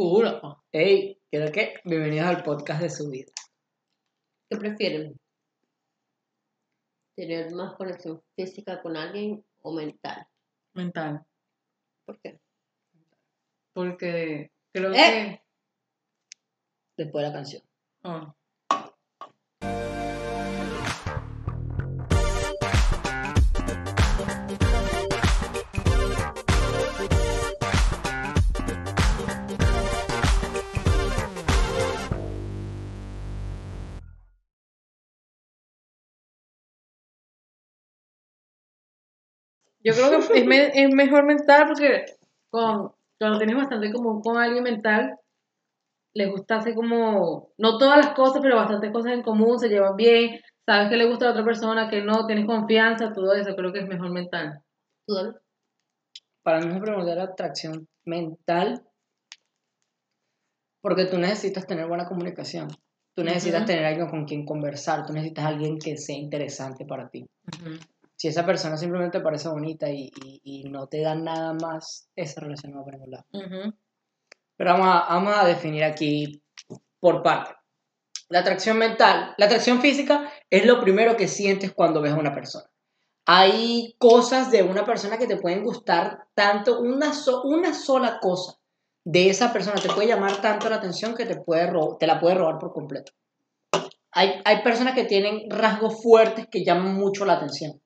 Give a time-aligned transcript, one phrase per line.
[0.00, 0.64] Seguro.
[0.72, 1.74] Hey, ¿qué qué?
[1.84, 3.32] Bienvenidos al podcast de su vida.
[4.48, 5.20] ¿Qué prefieren?
[7.14, 10.26] ¿Tener más conexión física con alguien o mental?
[10.72, 11.22] Mental.
[12.06, 12.40] ¿Por qué?
[13.74, 15.42] Porque creo Eh.
[16.96, 17.62] Después de la canción.
[18.02, 18.08] que.
[18.08, 18.36] oh,
[39.82, 42.04] Yo creo que es, me- es mejor mental porque
[42.50, 45.16] con, cuando tienes bastante común con alguien mental,
[46.14, 49.96] les gusta así como, no todas las cosas, pero bastantes cosas en común, se llevan
[49.96, 53.54] bien, sabes que le gusta a la otra persona, que no, tienes confianza, todo eso,
[53.54, 54.60] creo que es mejor mental.
[55.06, 55.36] ¿Tú, David?
[56.42, 58.82] Para mí es primordial la atracción mental
[60.80, 62.68] porque tú necesitas tener buena comunicación.
[63.14, 65.04] Tú necesitas tener alguien con quien conversar.
[65.04, 67.26] Tú necesitas alguien que sea interesante para ti.
[68.20, 72.10] Si esa persona simplemente te parece bonita y, y- y no te da nada más,
[72.14, 73.24] esa relación no va para ningún lado.
[74.58, 76.42] Pero vamos a, vamos a definir aquí
[76.98, 77.52] por parte.
[78.28, 82.34] La atracción mental, la atracción física es lo primero que sientes cuando ves a una
[82.34, 82.66] persona.
[83.24, 88.58] Hay cosas de una persona que te pueden gustar tanto, una, so- una sola cosa
[89.02, 92.34] de esa persona te puede llamar tanto la atención que te, puede te la puede
[92.34, 93.12] robar por completo.
[94.12, 97.80] Hay, hay personas que tienen rasgos fuertes que llaman mucho la atención,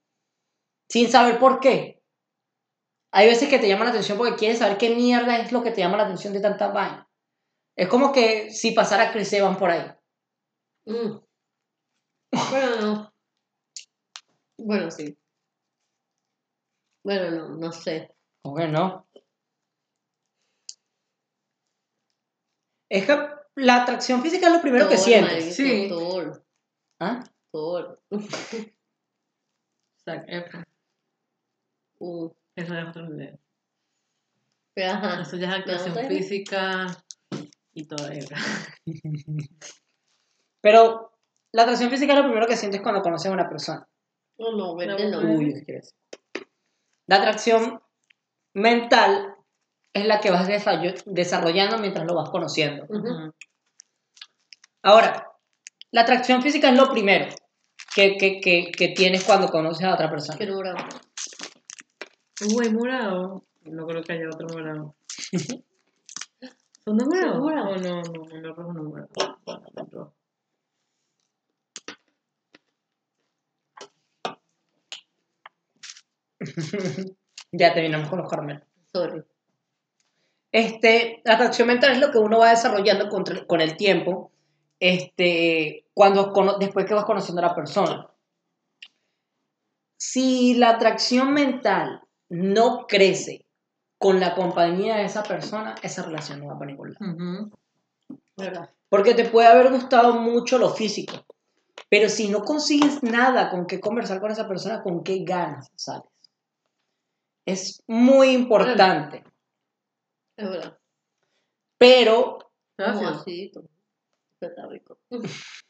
[0.89, 2.03] sin saber por qué.
[3.13, 5.71] Hay veces que te llaman la atención porque quieres saber qué mierda es lo que
[5.71, 7.09] te llama la atención de tanta vaina.
[7.77, 9.91] Es como que si pasara Chris Evans por ahí.
[10.87, 11.19] Mm.
[12.51, 13.15] Bueno, no.
[14.59, 15.17] Bueno, sí.
[17.05, 18.15] Bueno, no, no sé.
[18.43, 19.07] ¿Cómo que no?
[22.91, 23.17] Es que
[23.57, 25.55] la atracción física es lo primero que sientes.
[25.55, 25.89] Sí.
[25.89, 26.45] Thor,
[27.01, 27.25] ¿Ah?
[27.53, 28.03] Thor.
[30.05, 30.64] Zac Efron.
[32.05, 32.31] Mm.
[32.57, 33.39] Eso ya es otro nivel.
[34.75, 35.23] Pero, ajá.
[35.23, 36.09] Eso ya es actuación otra?
[36.09, 36.87] física
[37.73, 38.35] y todo eso.
[40.61, 41.13] Pero
[41.53, 43.87] la atracción física es lo primero que sientes cuando conoces a una persona.
[44.39, 45.35] No, no, No, no.
[45.39, 45.95] Uy, ¿qué quieres?
[47.07, 47.81] La atracción
[48.55, 49.37] mental
[49.93, 52.87] es la que vas desarroll- desarrollando mientras lo vas conociendo.
[54.83, 55.31] Ahora,
[55.93, 57.27] la atracción física es lo primero
[57.95, 60.37] que, que, que, que tienes cuando conoces a otra persona.
[60.39, 60.75] Qué duro.
[62.53, 63.45] Uy, morado.
[63.65, 64.95] No creo que haya otro morado.
[66.85, 67.33] ¿Son de morado?
[67.33, 67.69] ¿Son morado?
[67.71, 69.09] Oh, no, no, no, no, rojo no morado.
[69.17, 70.15] No,
[77.53, 78.63] ya terminamos con los caramelos.
[78.93, 79.23] Sorry.
[80.53, 84.31] Este, la atracción mental es lo que uno va desarrollando con, con el tiempo,
[84.79, 88.11] este, cuando, después que vas conociendo a la persona.
[89.97, 93.47] Si la atracción mental no crece
[93.99, 96.91] con la compañía de esa persona, esa relación no va para ningún
[98.37, 98.71] lado.
[98.89, 101.25] Porque te puede haber gustado mucho lo físico,
[101.89, 106.09] pero si no consigues nada con qué conversar con esa persona, ¿con qué ganas sales?
[107.47, 109.23] Es muy importante,
[110.37, 110.79] Es verdad.
[111.79, 112.39] pero
[112.77, 113.11] Gracias.
[113.21, 113.53] así.
[114.41, 114.99] Está rico.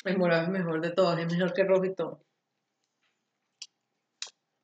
[0.04, 2.20] El morado es mejor de todos, es mejor que el rojo y todo.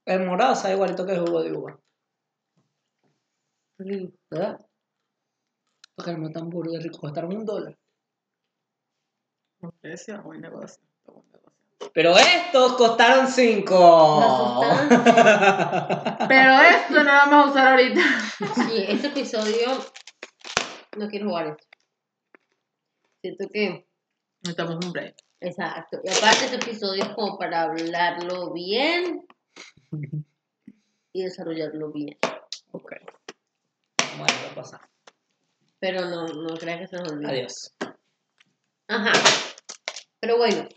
[0.05, 1.81] El morado sabe igualito que el jugo de uva,
[4.31, 4.61] ¿verdad?
[5.97, 7.77] Caramelos tan burros de rico, costaron un dólar.
[9.61, 10.83] No precio, buen negocio.
[11.05, 11.53] buen negocio.
[11.93, 14.61] Pero estos costaron cinco.
[16.29, 18.01] Pero esto no lo vamos a usar ahorita.
[18.55, 19.69] Sí, este episodio
[20.97, 21.67] no quiero jugar esto.
[23.21, 23.87] Siento que,
[24.43, 25.17] Necesitamos un break.
[25.41, 26.01] exacto.
[26.03, 29.27] Y aparte este episodio es como para hablarlo bien
[31.13, 32.17] y desarrollarlo bien.
[32.73, 32.93] ok.
[34.13, 34.81] Vamos a ver qué pasa.
[35.79, 37.31] Pero no, no creas que se nos olvide.
[37.31, 37.75] Adiós.
[38.89, 39.13] Ajá.
[40.21, 40.69] Pero bueno.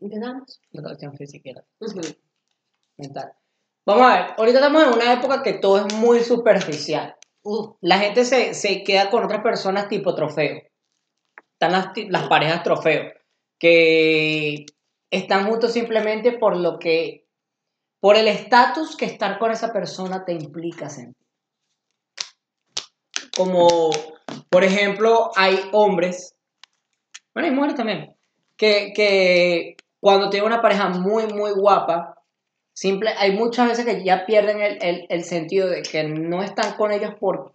[0.00, 0.60] ¿Empezamos?
[0.72, 2.00] La atracción física la Ujú.
[2.98, 3.32] mental.
[3.86, 7.16] Vamos a ver, ahorita estamos en una época que todo es muy superficial.
[7.42, 10.60] Uh, La gente se, se queda con otras personas tipo trofeo.
[11.52, 13.12] Están las, las parejas trofeo,
[13.58, 14.66] que
[15.10, 17.26] están juntos simplemente por lo que,
[18.00, 21.26] por el estatus que estar con esa persona te implica sentir.
[23.36, 23.90] Como,
[24.50, 26.34] por ejemplo, hay hombres,
[27.34, 28.16] bueno, hay mujeres también,
[28.56, 32.12] que, que cuando tienen una pareja muy, muy guapa,
[32.78, 36.76] Simple, hay muchas veces que ya pierden el, el- el sentido de que no están
[36.76, 37.54] con ellos por,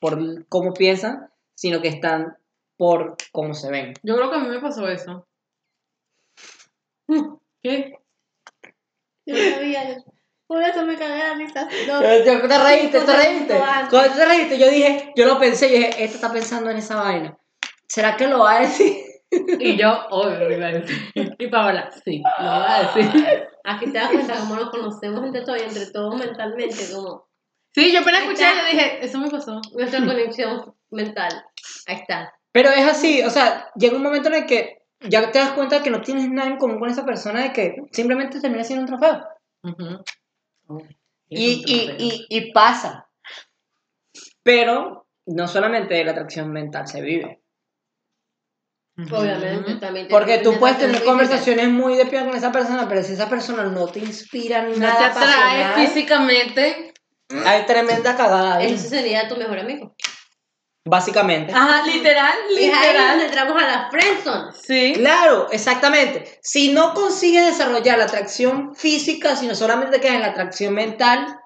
[0.00, 2.36] por cómo piensan, sino que están
[2.76, 3.94] por cómo se ven.
[4.02, 5.28] Yo creo que a mí me pasó eso.
[7.62, 7.98] ¿Qué?
[9.26, 10.04] Yo sabía,
[10.46, 11.68] por eso me cagué la risa.
[11.88, 13.60] No, te reíste, te reíste.
[13.90, 16.96] Cuando te reíste, yo dije, yo lo pensé, yo dije, este está pensando en esa
[16.96, 17.36] vaina.
[17.88, 19.04] ¿Será que lo va a decir?
[19.28, 21.12] Y yo, obvio, lo iba a decir.
[21.38, 23.48] Y Paola, sí, lo iba a decir.
[23.64, 27.26] Aquí te das cuenta cómo nos conocemos entre todos y entre todos mentalmente, como
[27.76, 29.60] Sí, yo apenas escuché y yo dije, eso me pasó.
[29.74, 31.44] nuestra conexión mental.
[31.86, 32.32] Ahí está.
[32.50, 35.82] Pero es así, o sea, llega un momento en el que ya te das cuenta
[35.82, 38.98] que no tienes nada en común con esa persona, de que simplemente termina siendo un
[38.98, 39.24] trofeo.
[39.62, 40.04] Ujú.
[41.28, 43.08] Y, y, y, y pasa.
[44.42, 47.42] Pero no solamente de la atracción mental se vive.
[48.98, 50.08] Obviamente, también.
[50.08, 53.12] Porque tú puedes te- tener te- conversaciones muy de pie con esa persona, pero si
[53.12, 56.94] esa persona no te inspira No nada te atrae pasional, físicamente.
[57.44, 59.94] hay tremenda cagada ahí, Ese sería tu mejor amigo.
[60.86, 61.52] Básicamente.
[61.52, 63.20] Ajá, literal, Y es ahí donde literal.
[63.20, 64.52] entramos a la friendzone.
[64.52, 64.92] Sí.
[64.94, 66.38] Claro, exactamente.
[66.42, 71.38] Si no consigues desarrollar la atracción física, sino solamente quedas en la atracción mental,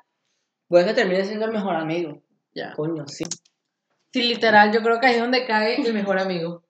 [0.68, 2.22] puede que termines siendo el mejor amigo.
[2.54, 2.72] Ya.
[2.74, 3.24] Coño, sí.
[4.12, 6.64] Sí, literal, yo creo que ahí es donde cae el mejor amigo.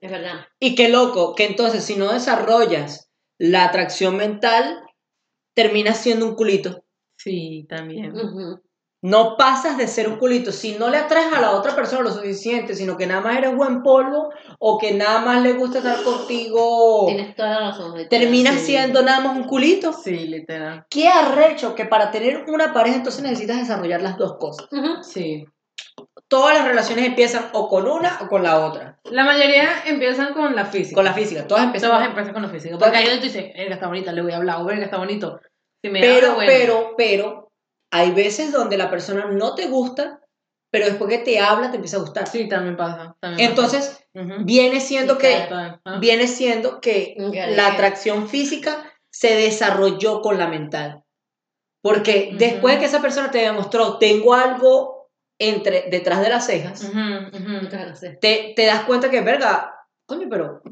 [0.00, 0.46] Es verdad.
[0.58, 4.82] Y qué loco, que entonces si no desarrollas la atracción mental,
[5.54, 6.84] terminas siendo un culito.
[7.16, 8.12] Sí, también.
[8.16, 8.62] Ujú.
[9.04, 10.52] No pasas de ser un culito.
[10.52, 13.54] Si no le atraes a la otra persona lo suficiente, sino que nada más eres
[13.56, 17.96] buen polvo o que nada más le gusta estar contigo, Tienes toda la razón.
[17.96, 18.08] Rita.
[18.10, 18.66] terminas Sí.
[18.66, 19.92] siendo nada más un culito.
[19.92, 20.86] Sí, literal.
[20.88, 24.68] Qué arrecho que para tener una pareja entonces necesitas desarrollar las dos cosas.
[24.70, 25.02] Ujú.
[25.02, 25.44] Sí.
[26.28, 28.98] Todas las relaciones empiezan o con una o con la otra.
[29.04, 30.94] La mayoría empiezan con la física.
[30.94, 32.78] Con la física, todas empiezan Todas con- empiezan con la física.
[32.78, 35.40] Porque ahí tú dices, verga, está bonita, le voy a hablar, o verga, está bonito.
[35.82, 36.52] Si me Pero, habla, bueno.
[36.52, 37.41] pero, pero,
[37.92, 40.20] hay veces donde la persona no te gusta,
[40.72, 42.26] pero después que te habla te empieza a gustar.
[42.26, 43.14] Sí, también pasa.
[43.20, 44.26] también Entonces, pasa.
[44.34, 44.44] Ujú.
[44.44, 45.34] viene siendo Sí, que.
[45.50, 45.98] Ah.
[46.00, 47.14] viene siendo que
[47.54, 51.04] la atracción física se desarrolló con la mental.
[51.82, 52.38] Porque Ujú.
[52.38, 56.82] después de que esa persona te demostró, tengo algo entre, detrás de las cejas.
[56.94, 58.20] Muchas gracias.
[58.20, 59.74] te, te das cuenta que, verga,
[60.06, 60.62] coño, pero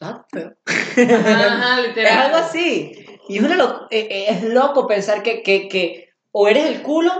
[0.00, 0.54] no feo.
[0.66, 3.04] Ajá, Es algo así.
[3.28, 6.05] Y es, una lo- eh, eh, es loco pensar que, que, que
[6.38, 7.10] o eres el culo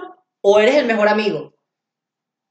[0.42, 1.54] o eres el mejor amigo.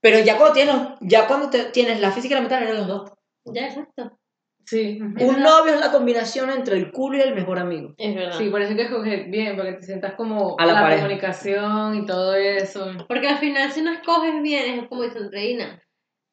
[0.02, 2.88] Pero ya cuando tienes, ya cuando te- tienes la física y la mental, eres los
[2.88, 3.12] dos.
[3.46, 4.18] Ya, exacto.
[4.66, 4.98] Sí.
[5.00, 7.94] Un novio es la combinación entre el culo y el mejor amigo.
[8.00, 8.36] Es verdad.
[8.40, 11.96] Sí, por eso hay que escoger bien, para que te sientas como A la comunicación
[12.02, 12.88] y todo eso.
[13.08, 15.84] Porque al final, si no escoges bien, es como dice Andreina.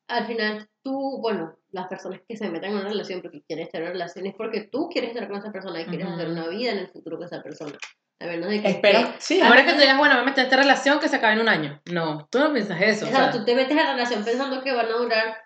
[0.08, 3.82] Al final, tú, bueno, las personas que se meten en una relación porque quieren estar
[3.82, 6.14] en una relación es porque tú quieres estar con esa persona y quieres Ujú.
[6.16, 7.76] hacer una vida en el futuro con esa persona.
[8.22, 8.68] A menos de que.
[8.68, 9.40] Espera, sí.
[9.40, 11.40] Ahora es que tú digas, bueno, me meto en esta relación que se acabe en
[11.40, 11.80] un año.
[11.90, 13.06] No, tú no piensas eso.
[13.06, 15.36] o sea, tú te metes en la relación pensando que van a durar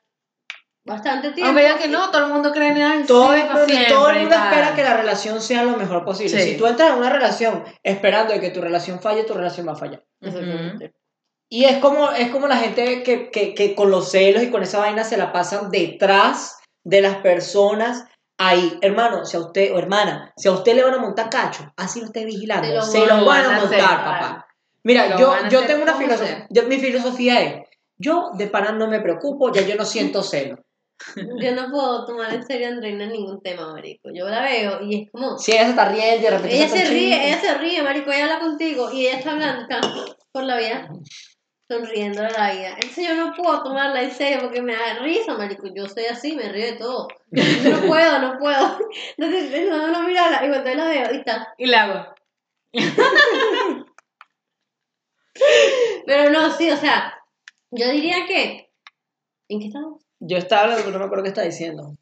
[0.84, 1.48] bastante tiempo.
[1.48, 4.20] aunque digan que no, todo el mundo cree en ay, Todo, sí, siempre todo el
[4.20, 4.48] mundo tal.
[4.48, 6.40] espera que la relación sea lo mejor posible.
[6.40, 6.50] Sí.
[6.50, 9.72] Si tú entras en una relación esperando de que tu relación falle, tu relación va
[9.72, 10.04] a fallar.
[10.20, 10.94] Exactamente.
[11.48, 14.62] Y es como, es como la gente que, que, que con los celos y con
[14.62, 18.04] esa vaina se la pasan detrás de las personas
[18.38, 18.78] ahí.
[18.82, 22.00] Hermano, si a usted, o hermana, si a usted le van a montar cacho, así
[22.00, 22.66] lo esté vigilando.
[22.68, 24.46] Se lo se van lo van a hacer, montar, papá.
[24.82, 27.68] Mira, yo, yo hacer tengo una filosofía, yo- mi filosofía es,
[27.98, 30.56] yo de pana no me preocupo, ya yo no siento celo.
[31.42, 34.08] Yo no puedo tomar en serio a Andreina ningún tema, marico.
[34.14, 35.36] Yo la veo y es como...
[35.36, 38.10] Si ella se está riendo y de repente Ella se ríe, ella se ríe, marico,
[38.10, 39.78] ella habla contigo y ella está hablando, está
[40.32, 40.88] por la vida
[41.68, 42.68] sonriendo a la vida.
[42.74, 45.66] Entonces yo no puedo tomarla en serio porque me da risa, marico.
[45.74, 47.08] Yo soy así, me río de todo.
[47.30, 48.78] Yo no puedo, no puedo.
[49.16, 51.54] Entonces no, no mirarla y cuando la veo y está.
[51.58, 52.14] Y la hago.
[56.06, 57.14] Pero no, sí, o sea,
[57.70, 58.70] yo diría que...
[59.48, 60.02] ¿En qué estamos?
[60.20, 61.92] Yo estaba hablando, pero no me acuerdo qué estaba diciendo.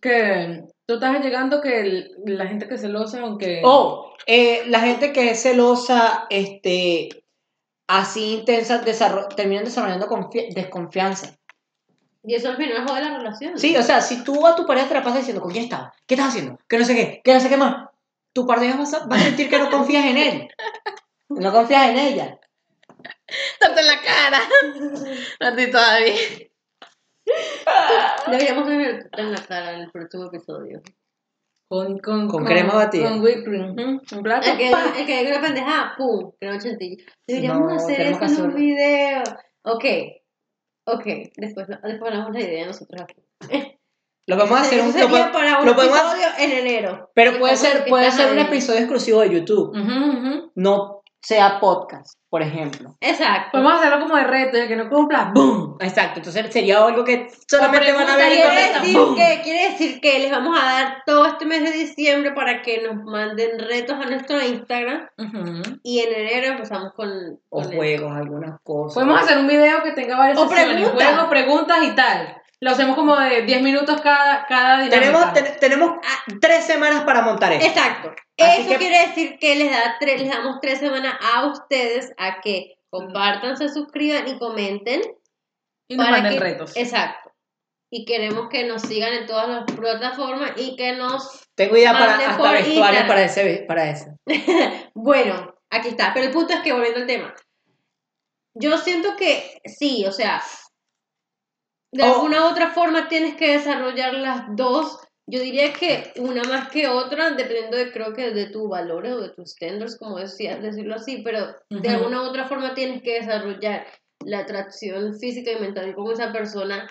[0.00, 3.60] Que tú estás llegando que el- la gente que es celosa, aunque.
[3.64, 7.21] Oh, eh, la gente que es celosa, este,
[7.86, 11.36] así intensa, desarro- terminan desarrollando confi- desconfianza.
[12.24, 13.58] Y eso al final jode la relación.
[13.58, 15.92] Sí, o sea, si tú a tu pareja te la pasas diciendo, ¿con quién estaba?
[16.06, 16.58] ¿Qué estás haciendo?
[16.68, 17.88] Que no sé qué, que no sé qué más.
[18.32, 20.48] Tu pareja va a, va a sentir que no confías en él.
[21.28, 22.38] No confías en ella.
[23.60, 24.40] ¡Date en la cara!
[25.40, 26.14] A ti todavía.
[28.26, 30.80] Deberíamos tener en la cara en el próximo episodio.
[31.72, 33.08] Con, con, Con crema batida.
[33.08, 33.74] Con whipped cream.
[34.12, 34.46] Un plato.
[34.50, 37.02] El que, el que hay una pendeja, pum, crema chantilly.
[37.26, 39.22] Deberíamos No, hacer eso en un video.
[39.62, 39.84] Ok,
[40.86, 43.22] ok, después, después hablamos la idea nosotros aquí.
[44.28, 44.92] Lo podemos hacer Eso un...
[44.92, 47.10] sería Lo para un lo podemos episodio en enero.
[47.14, 48.44] pero puede ser, puede ser un ahí.
[48.44, 49.70] episodio exclusivo de YouTube.
[49.70, 50.52] Ujú, ujú.
[50.54, 52.96] No, sea podcast, por ejemplo.
[53.00, 53.50] Exacto.
[53.52, 55.76] Podemos hacerlo como de reto, el que no cumpla, ¡boom!
[55.80, 59.14] Exacto, entonces sería algo que solamente van a ver Quiere decir, ¡boom!
[59.14, 62.82] que, quiere decir que les vamos a dar todo este mes de diciembre para que
[62.82, 65.06] nos manden retos a nuestro Instagram
[65.84, 67.08] y en enero empezamos con,
[67.50, 68.94] O con el- juegos, algunas cosas.
[68.94, 70.92] Podemos hacer un video que tenga varias O preguntas.
[70.92, 72.41] juegos, preguntas y tal.
[72.62, 75.00] Lo hacemos como de 10 minutos cada, cada dinámica.
[75.00, 77.66] Tenemos, ten- tenemos ah, tres semanas para montar esto.
[77.66, 78.14] Exacto.
[78.38, 82.12] Así Eso que- quiere decir que les, da tres, les damos tres semanas a ustedes
[82.18, 85.00] a que compartan, se suscriban y comenten.
[85.88, 86.76] y nos para manden que- retos.
[86.76, 87.32] Exacto.
[87.90, 91.46] Y queremos que nos sigan en todas las plataformas y que nos...
[91.56, 92.58] Tengo idea para hasta por para
[93.24, 94.12] ese, para ese.
[94.94, 96.14] Bueno, aquí está.
[96.14, 97.34] Pero el punto es que, volviendo al tema,
[98.54, 100.40] yo siento que sí, o sea,
[101.92, 102.14] de Oh.
[102.14, 104.98] alguna u otra forma tienes que desarrollar las dos.
[105.26, 109.20] Yo diría que una más que otra, dependiendo de, creo que de tus valores o
[109.20, 113.20] de tus standards, como decía, decirlo así, pero de alguna u otra forma tienes que
[113.20, 113.86] desarrollar
[114.24, 116.88] la atracción física y mental con esa persona.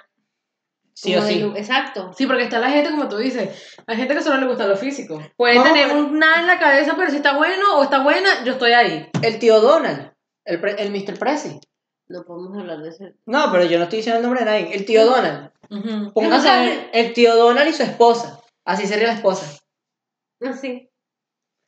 [0.94, 1.42] Sí o sí.
[1.56, 2.12] Exacto.
[2.18, 4.76] Sí, porque está la gente, como tú dices, hay gente que solo le gusta lo
[4.78, 5.22] físico.
[5.36, 8.44] Puede Vamos tener un nada en la cabeza, pero si está bueno o está buena,
[8.46, 9.10] yo estoy ahí.
[9.22, 10.12] El tío Donald,
[10.46, 11.18] el, pre- el Mr.
[11.18, 11.60] Prezi.
[12.12, 13.16] No podemos hablar de ese.
[13.26, 14.76] No, pero yo no estoy diciendo el nombre de nadie.
[14.76, 15.52] El tío Donald.
[16.14, 18.40] Póngase a ver el tío Donald y su esposa.
[18.66, 19.60] Así sería la esposa.
[20.42, 20.90] Así.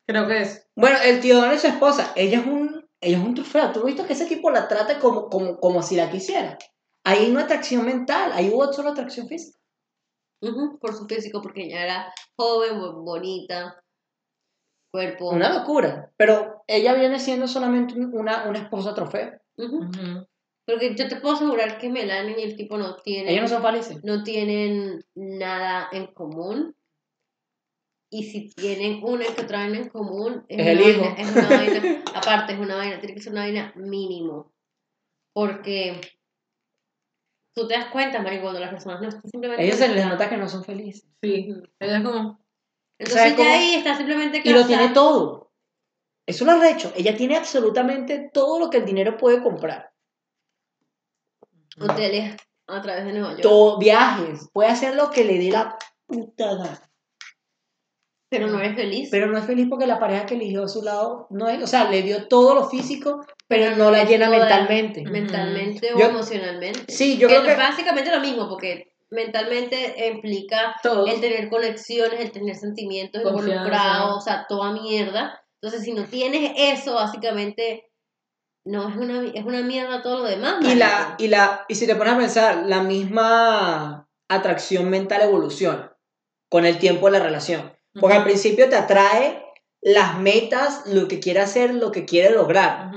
[0.05, 0.67] Creo que es.
[0.75, 3.71] Bueno, el tío Donald y su esposa, ella es un, ella es un trofeo.
[3.71, 6.57] ¿Tú has visto que ese tipo la trata como, como, como si la quisiera?
[7.05, 9.57] Ahí hay una atracción mental, ahí hubo solo atracción física.
[10.81, 13.81] Por su físico, porque ella era joven, bo- bonita,
[14.91, 15.29] cuerpo.
[15.29, 16.12] Una locura.
[16.17, 19.39] Pero ella viene siendo solamente un- una, una esposa trofeo.
[20.65, 23.63] Porque yo te puedo asegurar que Melanie y el tipo no tienen, Ellos no son
[23.63, 24.03] felices.
[24.03, 26.75] no tienen nada en común.
[28.12, 31.01] Y si tienen una que otra vaina en común, Es el una hijo.
[31.01, 34.53] vaina- es una vaina, aparte es una vaina, tiene que ser una vaina mínimo.
[35.36, 36.00] Porque
[37.55, 39.63] tú te das cuenta, Mari, cuando las personas no están simplemente.
[39.65, 41.10] Ellos se les nota que no son felices.
[41.22, 41.50] Sí.
[41.79, 42.39] Ella es como.
[43.00, 45.51] Entonces ahí está simplemente Y lo tiene todo.
[46.27, 46.93] Eso lo ha hecho.
[46.96, 49.91] Ella tiene absolutamente todo lo que el dinero puede comprar.
[51.79, 52.35] Hoteles
[52.67, 53.41] a través de Nueva York.
[53.41, 54.49] Todo, viajes.
[54.53, 55.77] Puede hacer lo que le dé la
[56.07, 56.81] puta gana.
[58.29, 59.09] Pero no eres feliz.
[59.11, 61.67] Pero no es feliz porque la pareja que eligió a su lado no es, o
[61.67, 65.03] sea, le dio todo lo físico, pero no la llena mentalmente.
[65.03, 66.91] mentalmente o emocionalmente.
[66.91, 71.05] Sí, yo Que creo que es básicamente lo mismo, porque mentalmente implica Todo.
[71.05, 73.51] el tener conexiones, el tener sentimientos Confianza.
[73.51, 75.39] involucrados, o sea, toda mierda.
[75.61, 77.91] Entonces, si no tienes eso, básicamente,
[78.65, 80.55] no es una, es una mierda todo lo demás.
[80.62, 85.96] y la y la y si te pones a pensar, la misma atracción mental evoluciona
[86.50, 87.74] con el tiempo de la relación.
[88.00, 89.43] Porque al principio te atrae
[89.82, 92.91] las metas, lo que quiere hacer, lo que quiere lograr.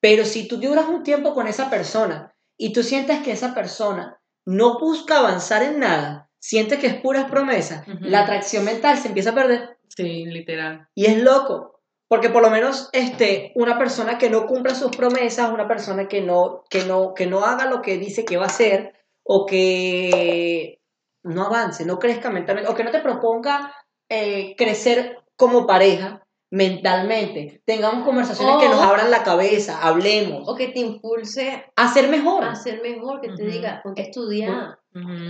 [0.00, 4.20] Pero si tú duras un tiempo con esa persona y tú sientes que esa persona
[4.44, 9.30] no busca avanzar en nada, sientes que es puras promesas, la atracción mental se empieza
[9.30, 10.88] a perder Sí, literal.
[10.94, 11.75] y es loco.
[12.08, 16.20] Porque por lo menos este, una persona que no cumpla sus promesas, una persona que
[16.20, 18.94] no, que, no, que no haga lo que dice que va a hacer,
[19.24, 20.80] o que
[21.24, 23.74] no avance, no crezca mentalmente, o que no te proponga
[24.08, 27.60] eh, crecer como pareja mentalmente.
[27.64, 32.44] Tengamos conversaciones que nos abran la cabeza, hablemos, O que te impulse a ser mejor.
[32.44, 34.78] a ser mejor, que te diga, ponte a estudiar.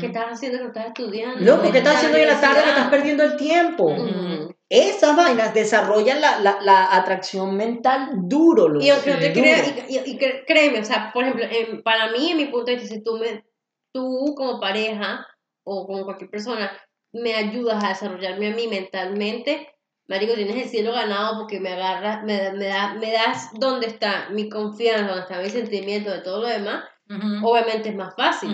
[0.01, 1.41] ¿Qué estás haciendo que no estás estudiando?
[1.41, 3.97] Loco, ¿qué estás haciendo hoy en la tarde que estás perdiendo el tiempo?
[4.69, 8.85] Esas vainas desarrollan la, la, la atracción mental duro, loco.
[8.85, 9.43] Y aunque no te duro.
[9.43, 12.77] crea, y, y- créeme, o sea, por ejemplo, en- para mí, en mi punto de
[12.77, 13.45] vista, si tú, me,
[13.93, 15.27] tú como pareja
[15.65, 16.73] o como cualquier persona
[17.13, 19.69] me ayudas a desarrollarme a mí mentalmente,
[20.09, 23.87] marico, tienes el cielo ganado porque me agarras, me, da- me, da, me das dónde
[23.87, 26.85] está mi confianza, dónde está mi sentimiento, de todo lo demás,
[27.45, 28.51] obviamente es más fácil.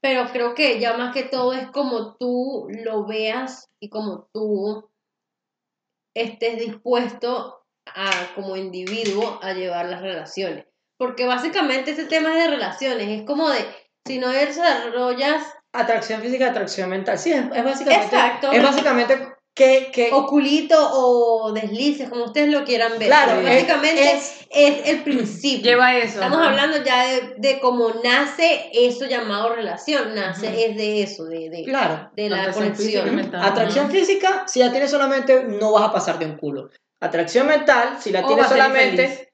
[0.00, 4.90] Pero creo que ya más que todo es como tú lo veas y como tú
[6.14, 10.66] estés dispuesto a, como individuo, a llevar las relaciones.
[10.96, 13.64] Porque básicamente ese tema es de relaciones, es como de,
[14.06, 15.42] si no desarrollas
[15.74, 17.18] Atracción física, atracción mental.
[17.18, 18.04] Sí, es, es básicamente.
[18.04, 18.52] Exacto.
[18.52, 19.90] Es básicamente que.
[19.92, 23.08] que o culito o deslices, como ustedes lo quieran ver.
[23.08, 25.62] Claro, Pero es- básicamente es- es, el principio.
[25.70, 26.14] Lleva eso.
[26.14, 26.48] Estamos ajá.
[26.50, 30.56] hablando ya de, de cómo nace eso llamado relación, nace Ujú.
[30.58, 32.10] es de eso, de, de, claro.
[32.14, 33.16] de la Atracción física y conexión.
[33.16, 33.42] mental.
[33.44, 36.70] Atracción física, si la tienes solamente, no vas a pasar de un culo.
[37.00, 39.02] Atracción mental, si la O tienes vas a ser solamente.
[39.02, 39.28] infeliz.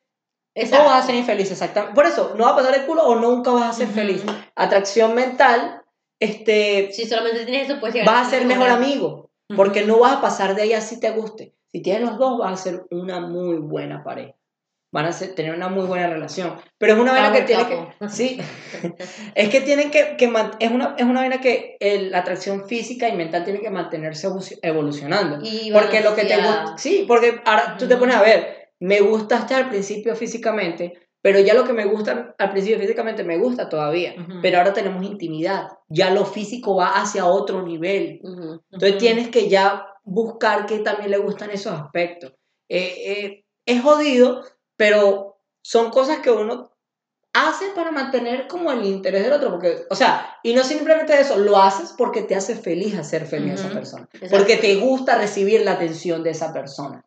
[0.53, 0.85] O Exacto.
[0.85, 1.95] vas a ser infeliz, exactamente.
[1.95, 3.95] Por eso, no vas a pasar el culo o nunca vas a ser Ujú.
[3.95, 4.23] feliz.
[4.57, 5.83] Atracción mental,
[6.19, 9.30] este, Si solamente tienes eso, llegar vas a ser mejor amigo.
[9.57, 11.55] Porque no vas a pasar de ahí así te guste.
[11.73, 14.35] Si tienes los dos, vas a ser una muy buena pareja.
[14.93, 16.57] van a ser- tener una muy buena relación.
[16.79, 18.09] Pero es una vaina que tiene que...
[18.09, 18.41] Sí,
[19.37, 20.17] es que tienen que...
[20.17, 20.25] que
[20.59, 24.27] es, una, es una vaina que el- la atracción física y mental tiene que mantenerse
[24.27, 25.39] evolucio- evolucionando.
[25.43, 26.75] Y Porque lo que te gusta...
[26.77, 31.55] Sí, porque ahora tú te pones a ver, me gustaste al principio físicamente, pero ya
[31.55, 34.15] lo que me gusta al principio físicamente me gusta todavía.
[34.41, 35.69] Pero ahora tenemos intimidad.
[35.89, 38.21] Ya lo físico va hacia otro nivel.
[38.71, 42.33] Entonces tienes que ya buscar que también le gustan esos aspectos.
[42.69, 44.43] Eh, eh, es jodido,
[44.77, 46.73] pero son cosas que uno
[47.33, 49.51] hace para mantener como el interés del otro.
[49.51, 53.53] Porque, o sea, y no simplemente eso, lo haces porque te hace feliz hacer feliz
[53.53, 54.09] a esa persona.
[54.13, 54.37] Exacto.
[54.37, 57.05] Porque te gusta recibir la atención de esa persona.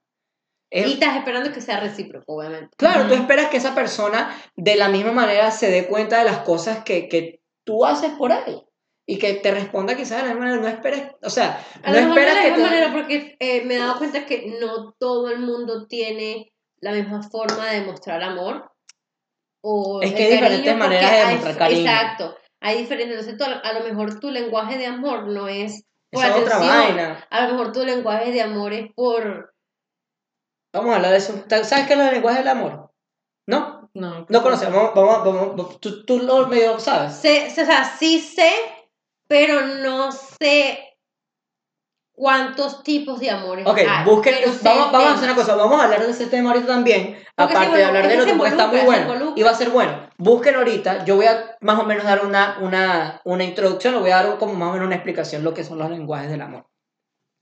[0.74, 2.75] Es- Y estás esperando que sea recíproco, obviamente.
[2.77, 6.39] Claro, tú esperas que esa persona de la misma manera se dé cuenta de las
[6.39, 8.63] cosas que, que tú haces por él.
[9.06, 10.62] Y que te responda quizás de la misma manera.
[10.62, 12.75] No esperes, o sea, A no lo mejor de esperas la que misma te...
[12.75, 17.22] manera, porque eh, me he dado cuenta que no todo el mundo tiene la misma
[17.22, 18.72] forma de demostrar amor.
[19.62, 21.82] O Es que hay diferentes maneras de demostrar cariño.
[21.82, 22.36] Exacto.
[22.62, 23.27] Hay diferentes.
[23.27, 26.56] Entonces, tú- a lo mejor tu lenguaje de amor no es por Esa es otra
[26.58, 26.77] atención.
[26.96, 27.27] vaina.
[27.30, 29.52] A lo mejor tu lenguaje de amor es por.
[30.74, 31.34] Vamos a hablar de eso.
[31.48, 32.92] ¿Sabes qué es el lenguaje del amor?
[33.48, 33.89] ¿No?
[33.94, 34.72] No, No conoces.
[34.74, 37.13] Vamos, vamos, vamos, Tú, tú lo medio sabes.
[37.13, 38.51] Sé, o sea, sí sé,
[39.27, 40.98] pero no sé
[42.15, 44.06] cuántos tipos de amores Ok, hay.
[44.06, 44.36] busquen.
[44.63, 45.56] Vamos, vamos a hacer una cosa.
[45.56, 47.20] Vamos a hablar de ese tema ahorita también.
[47.36, 49.34] Porque aparte de hablar del es que porque está muy bueno.
[49.36, 50.10] Y va a ser bueno.
[50.18, 51.06] Busquen ahorita.
[51.06, 53.94] Yo voy a más o menos dar una, una, una introducción.
[53.94, 56.32] Le voy a dar como más o menos una explicación lo que son los lenguajes
[56.32, 56.65] del amor.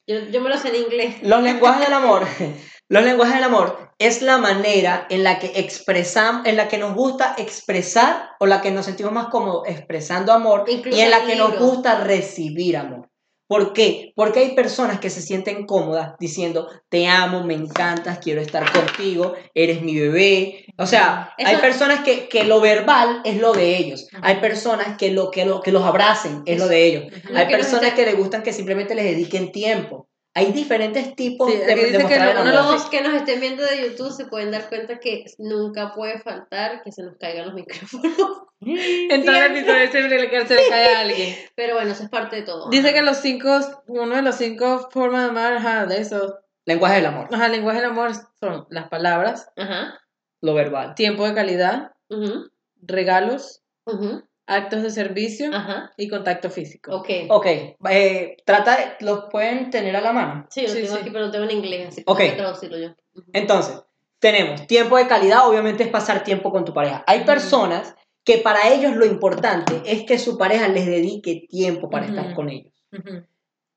[0.08, 1.16] Yo, yo me lo sé en inglés.
[1.22, 2.26] Los lenguajes del amor,
[2.92, 6.94] los lenguajes del amor es la manera en la que expresamos, en la que nos
[6.94, 11.24] gusta expresar o la que nos sentimos más cómodos expresando amor Incluso y en la
[11.24, 13.08] que nos gusta recibir amor.
[13.48, 14.12] ¿Por qué?
[14.14, 19.36] Porque hay personas que se sienten cómodas diciendo, te amo, me encantas, quiero estar contigo,
[19.54, 20.66] eres mi bebé.
[20.78, 24.08] O sea, Eso- hay personas que, que lo verbal es lo de ellos.
[24.22, 27.14] Hay personas que, lo, que, lo, que los abracen es lo de ellos.
[27.36, 30.10] Hay que personas que les gustan que simplemente les dediquen tiempo.
[30.34, 32.46] Hay diferentes tipos Sí, de, aquí dice de que de amor.
[32.46, 36.82] Los que nos estén viendo de YouTube se pueden dar cuenta que nunca puede faltar
[36.84, 38.44] que se nos caigan los micrófonos.
[38.62, 41.36] En todo el episodio siempre le que se le cae a alguien.
[41.56, 42.70] Pero bueno, eso es parte de todo.
[42.70, 46.98] Dice que los cinco, uno de los cinco formas de amar, ajá, de eso, Lenguaje
[46.98, 50.00] del amor, ajá, lenguaje del amor son las palabras, Ajá.
[50.42, 50.94] lo verbal.
[50.94, 52.52] tiempo de calidad, ujú,
[52.84, 55.92] regalos, ujú, actos de servicio Ajá.
[55.98, 56.96] y contacto físico.
[56.96, 57.10] Ok.
[57.30, 57.46] Ok,
[57.90, 60.46] eh, trata de, los pueden tener a la mano.
[60.50, 61.00] Sí, lo Sí, tengo sí.
[61.02, 62.18] aquí, pero lo tengo en inglés, así que Ok.
[62.20, 62.90] voy a traducirlo yo.
[63.16, 63.30] Ujú.
[63.34, 63.82] Entonces,
[64.20, 67.04] tenemos tiempo de calidad, obviamente es pasar tiempo con tu pareja.
[67.08, 67.28] Hay Ujú.
[67.28, 72.16] personas que para ellos lo importante es que su pareja les dedique tiempo para Ujú.
[72.16, 72.74] estar con ellos.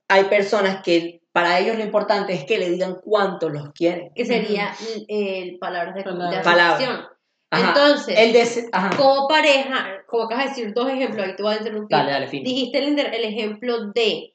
[0.08, 4.12] Hay personas que para ellos lo importante es que le digan cuánto los quieren.
[4.14, 4.72] Que sería
[5.08, 7.08] eh, palabras de, de Palabras.
[7.54, 7.68] Ajá.
[7.68, 11.96] Entonces, El como pareja, como acabas de decir dos ejemplos, ahí te voy a interrumpir.
[11.96, 12.44] Dale, dale, fin.
[12.44, 14.34] Dijiste el, el ejemplo de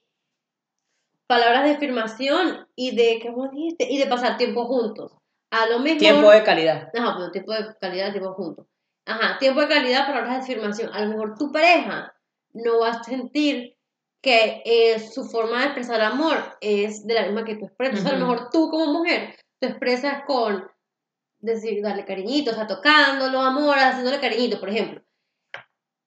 [1.28, 3.88] palabras de afirmación y de, ¿qué más dijiste?
[3.90, 5.12] Y de pasar tiempo juntos.
[5.52, 6.00] A lo mejor...
[6.00, 6.90] Tiempo de calidad.
[6.96, 8.66] Ajá, pero tiempo de calidad, tiempo juntos.
[9.06, 10.92] Ajá, tiempo de calidad, palabras de afirmación.
[10.94, 12.14] A lo mejor tu pareja
[12.54, 13.76] no va a sentir
[14.22, 18.06] que eh, su forma de expresar amor es de la misma que tú expresas.
[18.06, 20.70] A lo mejor tú como mujer te expresas con
[21.40, 25.02] decir, darle cariñitos, o sea, tocándolo, amor, haciéndole cariñito, por ejemplo.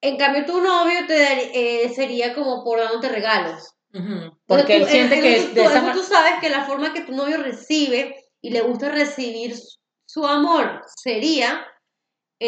[0.00, 3.74] En cambio, tu novio te dar- eh, sería como por dándote regalos.
[3.94, 4.36] Ujú.
[4.46, 7.02] Porque él tú- siente que es de tú, esa tú sabes que la forma que
[7.02, 11.64] tu novio recibe y le gusta recibir su, su amor sería,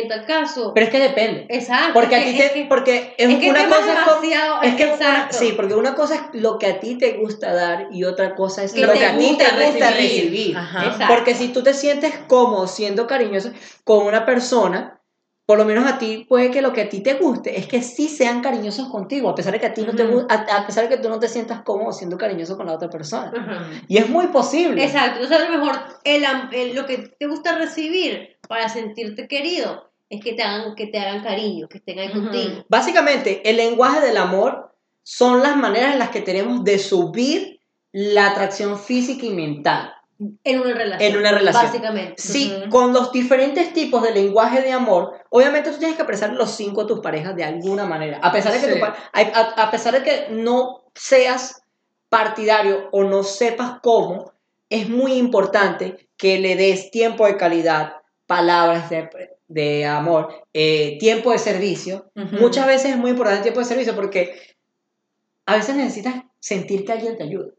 [0.00, 1.46] en tal caso, Pero es que depende.
[1.48, 1.92] exacto.
[1.94, 4.74] Porque a ti te, que- porque es, es una cosa es es como- demasiado- es
[4.74, 8.04] que una- sí, porque una cosa es lo que a ti te gusta dar y
[8.04, 9.94] otra cosa es Que lo que a ti te gusta recibir.
[9.96, 10.57] recibir.
[10.57, 11.07] Ajá.
[11.09, 13.50] Porque si tú te sientes cómodo siendo cariñoso
[13.85, 15.00] con una persona,
[15.46, 17.83] por lo menos a ti puede que lo que a ti te guste es que
[17.83, 20.88] sí sean cariñosos contigo, a pesar de que a ti no te a, a pesar
[20.88, 23.33] de que tú no te sientas cómodo siendo cariñoso con la otra persona.
[23.37, 23.70] Ajá.
[23.87, 24.83] Y es muy posible.
[24.83, 25.22] Exacto.
[25.22, 30.33] Entonces, a lo mejor el, lo que te gusta recibir para sentirte querido es que
[30.33, 32.64] te hagan, que te hagan cariño, que estén ahí contigo.
[32.68, 37.61] Básicamente, el lenguaje del amor son las maneras en las que tenemos de subir
[37.92, 39.92] la atracción física y mental.
[40.44, 41.12] En una relación.
[41.12, 41.64] En una relación.
[41.64, 42.14] Básicamente.
[42.22, 42.70] Sí, Ujú.
[42.70, 46.83] con los diferentes tipos de lenguaje de amor, obviamente tú tienes que expresar los cinco
[46.83, 48.18] a tus parejas de alguna manera.
[48.22, 48.79] A pesar de que, Sí.
[48.79, 51.62] tu a, a- a pesar de que no seas
[52.09, 54.33] partidario o no sepas cómo,
[54.70, 57.94] es muy importante que le des tiempo de calidad,
[58.27, 59.09] palabras de,
[59.48, 62.11] de amor, eh, tiempo de servicio.
[62.14, 62.37] Ujú.
[62.37, 64.40] Muchas veces es muy importante el tiempo de servicio porque
[65.46, 67.53] a veces necesitas sentir que alguien te ayuda.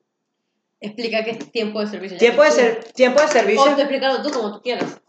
[0.80, 2.18] Explica que es tiempo de servicio.
[2.18, 3.62] Tiempo de, ser, tiempo de servicio.
[3.64, 5.00] O te explícalo tú como tú quieras.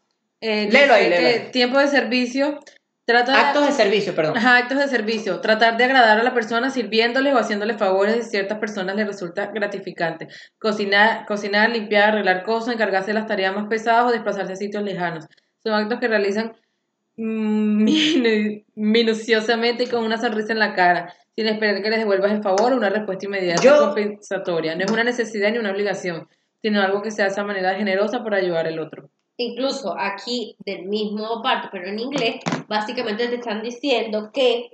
[0.41, 2.61] eh, Léelo ahí, léelo tiempo de servicio,
[3.05, 3.39] trata de...
[3.39, 4.37] Actos de servicio, perdón.
[4.37, 5.41] Ajá, actos de servicio.
[5.41, 9.47] Tratar de agradar a la persona sirviéndoles o haciéndoles favores a ciertas personas les resulta
[9.47, 10.29] gratificante.
[10.59, 14.83] Cocinar, cocinar, limpiar, arreglar cosas, encargarse de las tareas más pesadas o desplazarse a sitios
[14.83, 15.27] lejanos.
[15.63, 16.53] Son actos que realizan
[17.17, 22.43] minu- minuciosamente y con una sonrisa en la cara, sin esperar que les devuelvas el
[22.43, 24.75] favor o una respuesta inmediata Yo- compensatoria.
[24.75, 26.29] No es una necesidad ni una obligación,
[26.63, 29.09] sino algo que se hace de manera generosa para ayudar al otro.
[29.39, 32.37] incluso aquí del mismo parte, pero en inglés,
[32.69, 34.71] básicamente te están diciendo que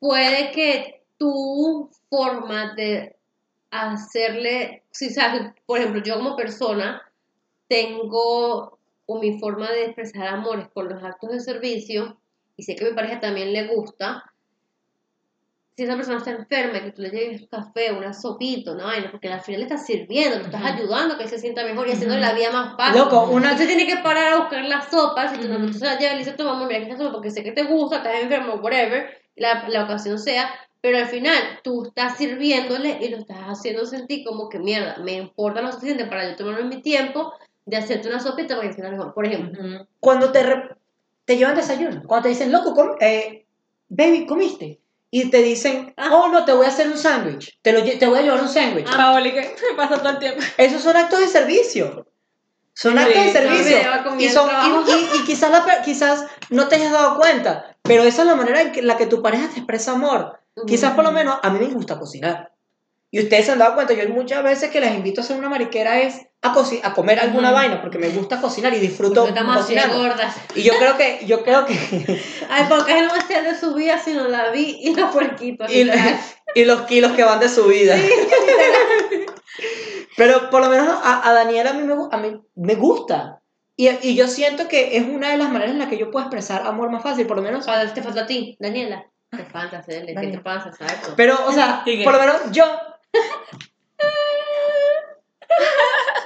[0.00, 3.14] puede que tu forma de
[3.70, 7.02] hacerle, si sabes, por ejemplo, yo como persona
[7.68, 8.75] tengo
[9.06, 12.18] o mi forma de expresar amores con los actos de servicio
[12.56, 14.24] y sé que a mi pareja también le gusta.
[15.76, 18.86] Si esa persona está enferma, y que tú le lleves un café, una sopita, una
[18.86, 21.86] vaina, porque al final le estás sirviendo, le estás ayudando a que se sienta mejor
[21.86, 23.02] y haciéndole la vida más fácil.
[23.02, 23.50] Loco, una...
[23.50, 26.16] Entonces tiene que parar a buscar las sopas y tú no se la llevas y
[26.16, 29.68] le dices, toma, mira, está sopa porque sé que te gusta, estás enfermo, whatever, la,
[29.68, 30.48] la ocasión sea,
[30.80, 35.12] pero al final tú estás sirviéndole y lo estás haciendo sentir como que mierda, me
[35.12, 37.34] importa lo suficiente para yo tomarme mi tiempo
[37.66, 39.12] de hacerte una sopita para que sea mejor.
[39.12, 40.76] Por ejemplo, cuando te, re-
[41.24, 43.44] te llevan desayuno, cuando te dicen, loco, com- eh,
[43.88, 44.80] baby, ¿comiste?
[45.10, 46.10] Y te dicen, Ah.
[46.12, 48.48] oh, no, te voy a hacer un sándwich, te, lo te voy a llevar un
[48.48, 48.86] sándwich.
[48.90, 48.96] Ah.
[48.96, 50.40] Paoli, que me pasa todo el tiempo.
[50.56, 52.06] Esos son actos de servicio.
[52.72, 53.76] Son actos de servicio.
[54.18, 58.22] Y, son, y, y- y quizás, la quizás no te hayas dado cuenta, pero esa
[58.22, 60.38] es la manera en que, la que tu pareja te expresa amor.
[60.66, 62.52] Quizás por lo menos a mí me gusta cocinar.
[63.10, 65.36] Y ustedes se han dado cuenta, yo hay muchas veces que les invito a hacer
[65.38, 69.26] una mariquera es a, coci- a comer alguna vaina porque me gusta cocinar y disfruto
[69.96, 70.36] gordas.
[70.54, 71.74] Y yo creo que, yo creo que,
[72.50, 75.70] Ay, porque él no hacía de su vida, sino la vi y los puerquitos.
[75.72, 75.88] y,
[76.54, 77.96] y los kilos que van de su vida.
[80.16, 83.40] Pero por lo menos a, a Daniela a mí, me, a mí me gusta.
[83.76, 86.24] Y, y yo siento que es una de las maneras en las que yo puedo
[86.24, 87.64] expresar amor más fácil, por lo menos.
[87.64, 89.06] Cuando te falta a ti, Daniela.
[89.30, 90.72] Te falta, Cele, ¿qué te pasa?
[90.72, 90.94] ¿Sabes?
[91.16, 92.64] Pero, o sea, por lo menos yo.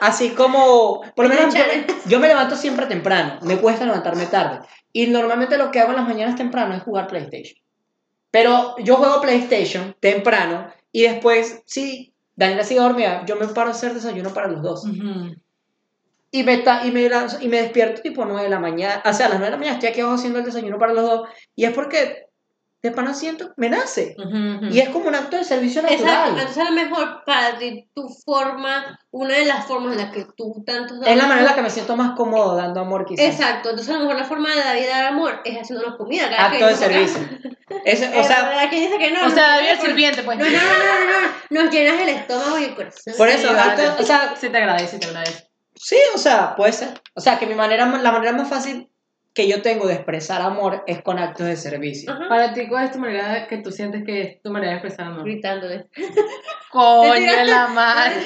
[0.00, 1.60] Así como, por lo menos yo,
[2.06, 4.60] yo me levanto siempre temprano, me cuesta levantarme tarde.
[4.92, 7.58] Y normalmente lo que hago en las mañanas temprano es jugar PlayStation.
[8.30, 13.72] Pero yo juego PlayStation temprano y después, si Daniela sigue dormida, yo me paro a
[13.72, 14.84] hacer desayuno para los dos.
[16.32, 19.02] Y me, ta- y, me lanzo- y me despierto tipo 9 de la mañana.
[19.04, 20.94] O sea, a las 9 de la mañana estoy aquí abajo haciendo el desayuno para
[20.94, 21.28] los dos.
[21.56, 22.26] Y es porque
[22.82, 24.16] de pana siento, me nace.
[24.70, 26.28] Y es como un acto de servicio Exacto, natural.
[26.38, 30.26] entonces a lo mejor para ti tu forma, una de las formas en las que
[30.36, 33.26] tú tanto Es la manera en la que me siento más cómodo dando amor, quizás.
[33.26, 36.30] Exacto, entonces a lo mejor la forma de dar y dar amor es haciéndonos comida.
[36.30, 37.20] cada Acto que de servicio.
[38.18, 39.26] O sea, que dice que no.
[39.26, 40.38] O sea, David el no, sirviente, pues.
[40.38, 43.14] No, no, no, no, no, nos llenas el estómago y el corazón.
[43.16, 43.72] por eso, Sí, vale.
[43.88, 45.50] acto- o sea, Sí te agradece, te agradece.
[45.74, 47.00] sí, o sea, puede ser.
[47.14, 48.89] O sea, que mi manera, la manera más fácil
[49.32, 52.12] que yo tengo de expresar amor es con actos de servicio.
[52.12, 52.28] Ajá.
[52.28, 54.78] Para ti, ¿cuál es tu manera de- que tú sientes que es tu manera de
[54.78, 55.24] expresar amor?
[55.24, 55.86] Gritándole.
[56.70, 58.16] Coño, la madre.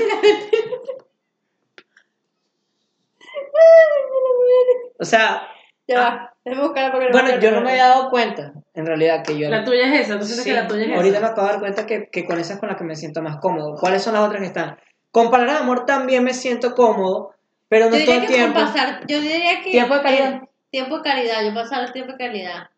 [4.99, 5.49] O sea,
[5.87, 9.23] Ya va, déjame buscarla porque bueno, me yo no me había dado cuenta, en realidad,
[9.25, 9.49] que yo...
[9.51, 11.27] La tuya es esa, tú sientes Sí, que la tuya es ahorita esa.
[11.27, 13.21] me acabo de dar cuenta que, que con esa es con la que me siento
[13.23, 13.75] más cómodo.
[13.79, 14.79] ¿Cuáles son las otras que están?
[15.11, 17.35] Con palabras de amor también me siento cómodo,
[17.69, 18.61] pero no Yo todo el tiempo.
[18.61, 19.71] pasar, yo diría que...
[19.73, 20.35] Tiempo de calidad.
[20.35, 22.69] eh, tiempo de calidad, yo pasar el tiempo de calidad.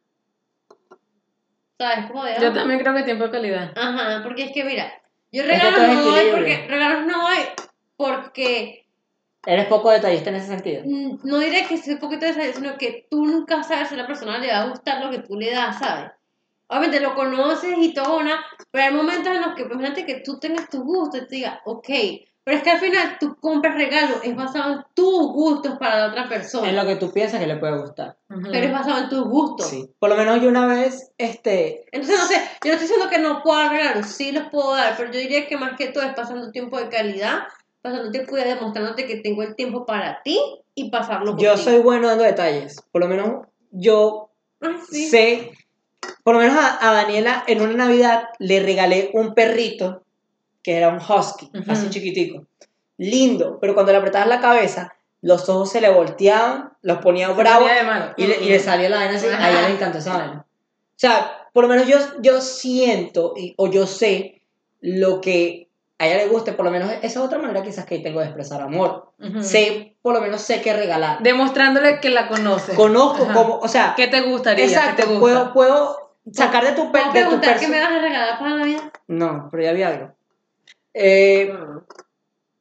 [1.79, 3.73] ¿Sabes cómo de Yo también creo que tiempo de calidad.
[3.75, 4.93] Ajá, porque es que mira,
[5.33, 7.39] yo Es que regalos no doy porque regalos no doy
[7.97, 8.87] porque
[9.47, 10.83] Eres poco detallista en ese sentido.
[10.85, 13.95] mm, no diré que sea un poquito de esa, sino que tú nunca sabes si
[13.95, 16.11] a la persona le va a gustar lo que tú le das, ¿sabes?
[16.67, 20.21] Obviamente lo conoces y todo, una, pero hay momentos en los que, pues, imagínate que
[20.21, 21.89] tú tengas tus gustos y te digas, ok,
[22.47, 26.07] pero es que al final tú compras regalos, es basado en tus gustos para la
[26.11, 28.19] otra persona, En lo que tú piensas que le puede gustar.
[28.29, 29.67] Pero es basado en tus gustos.
[29.67, 29.91] Sí.
[29.99, 33.19] Por lo menos yo una vez, este, Entonces, no sé, yo no estoy diciendo que
[33.19, 36.05] no puedo dar regalos, sí los puedo dar, pero yo diría que más que todo
[36.05, 37.49] es pasando tiempo de calidad,
[37.83, 40.39] pasando tiempo y demostrándote que tengo el tiempo para ti
[40.77, 41.53] y pasarlo contigo.
[41.53, 42.81] yo soy bueno dando detalles.
[42.93, 44.31] Por lo menos yo
[44.61, 45.09] Ay, sí.
[45.09, 45.51] sé,
[46.23, 50.06] por lo menos a, a Daniela en una Navidad le regalé un perrito
[50.67, 51.71] que era un husky, Ujú.
[51.71, 52.45] así chiquitico.
[52.99, 57.35] Lindo, pero cuando le apretabas la cabeza, los ojos se le volteaban, los ponía Se
[57.35, 58.15] bravo ponía de malo.
[58.17, 59.27] y le, y le salía la vaina así.
[59.29, 60.45] A ella le encantó esa vaina.
[60.45, 64.43] O sea, por lo menos yo, yo siento y- o yo sé
[64.81, 65.69] lo que
[66.01, 68.27] a ella le guste, por lo menos esa es otra manera quizás que tengo de
[68.27, 69.13] expresar amor.
[69.21, 69.45] Ujú.
[69.45, 71.23] Sé, por lo menos sé qué regalar.
[71.23, 72.75] Demostrándole que la conoces.
[72.75, 73.35] Conozco Ajá.
[73.35, 74.65] cómo, o sea, ¿Qué te gustaría?
[74.65, 75.21] ¿Qué te exacto, gusta?
[75.21, 78.57] puedo, puedo sacar de tu, ¿Puedo de tu preguntar qué me vas a regalar para
[78.57, 78.93] Navidad?
[79.07, 80.16] No, pero ya había algo.
[80.99, 81.53] Eh,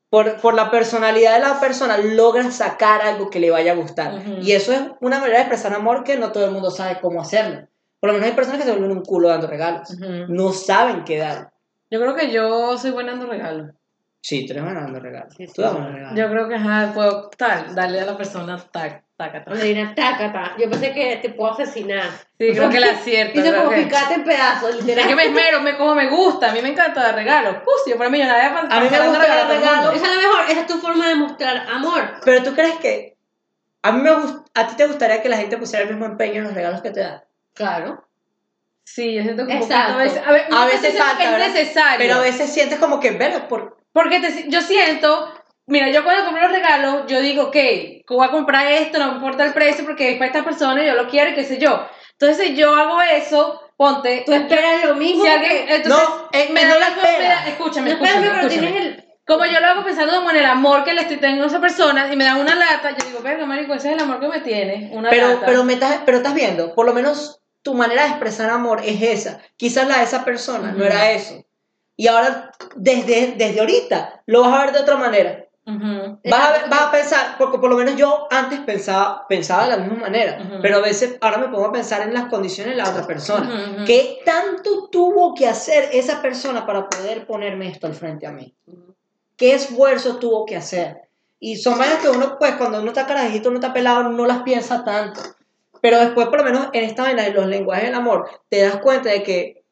[0.10, 4.22] por, por la personalidad de la persona, logra sacar algo que le vaya a gustar.
[4.42, 7.22] Y eso es una manera de expresar amor que no todo el mundo sabe cómo
[7.22, 7.68] hacerlo.
[8.00, 9.90] Por lo menos hay personas que se vuelven un culo dando regalos.
[10.28, 11.52] No saben qué dar.
[11.90, 13.72] Yo creo que yo soy buena dando regalos.
[14.20, 15.34] Sí, tú eres buena dando regalos.
[15.38, 15.54] Sí, sí.
[15.54, 16.20] Tú das buenos regalos.
[16.20, 19.48] Yo creo que ajá, puedo tal, darle a la persona tac, tac, tac.
[19.48, 20.56] Reina, tácata.
[20.58, 22.04] Yo pensé que te puedo asesinar.
[22.38, 23.40] Sí, creo que la acierto.
[23.42, 25.08] Creo como picarte en pedazos, Es literal.
[25.08, 26.50] que me esmero, me, como me gusta.
[26.50, 27.58] A mí me encanta dar regalos.
[27.64, 29.96] Pus, yo para millonaria para A mí me gusta dar regalos.
[29.96, 32.16] Esa es la mejor, esa es tu forma de mostrar amor.
[32.24, 33.18] Pero tú crees que
[33.82, 36.46] a mí me a ti te gustaría que la gente pusiera el mismo empeño en
[36.46, 37.24] los regalos que te dan.
[37.54, 38.06] Claro.
[38.84, 40.22] Sí, yo siento que un poquito a veces.
[40.26, 41.98] A, ver, A veces falta, que es necesario.
[41.98, 45.34] Pero a veces sientes como que, verga, por Porque te- yo siento,
[45.68, 47.56] mira, yo cuando compro los regalos, yo digo, ok,
[48.08, 50.94] voy a comprar esto, no me importa el precio porque es para esta persona, yo
[50.96, 51.86] lo quiero y qué sé yo.
[52.12, 54.24] Entonces, si yo hago eso, ponte.
[54.26, 55.24] Tú esperas lo mismo.
[55.24, 55.66] Si alguien.
[55.70, 57.48] Entonces, No, eh, me no da la espera.
[57.48, 58.68] Escúchame, No, escúchame, pero escúchame.
[58.68, 59.06] tienes el.
[59.28, 61.60] Como yo lo hago pensando como en el amor que le estoy teniendo a esa
[61.60, 64.28] persona y me dan una lata, yo digo, verga, marico, ese es el amor que
[64.28, 65.48] me tiene, una pero, lata.
[65.48, 69.02] pero, me estás, pero estás viendo, por lo menos tu manera de expresar amor es
[69.02, 69.42] esa.
[69.58, 70.84] Quizás la de esa persona no Ujú.
[70.86, 71.44] era eso.
[71.98, 75.44] Y ahora, desde, desde ahorita, lo vas a ver de otra manera.
[75.68, 76.20] Ujú.
[76.30, 79.78] Vas a, vas a pensar, porque por lo menos yo antes pensaba, pensaba de la
[79.78, 82.90] misma manera, pero a veces ahora me pongo a pensar en las condiciones de la
[82.90, 83.48] otra persona.
[83.48, 83.86] Ujú.
[83.86, 88.54] ¿Qué tanto tuvo que hacer esa persona para poder ponerme esto al frente a mí?
[89.36, 91.02] ¿Qué esfuerzo tuvo que hacer?
[91.40, 94.44] Y son vainas que uno, pues, cuando uno está carajito, uno está pelado, no las
[94.44, 95.22] piensa tanto.
[95.82, 98.78] Pero después, por lo menos en esta vaina de los lenguajes del amor, te das
[98.78, 99.64] cuenta de que